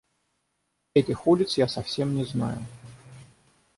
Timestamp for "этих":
0.95-1.27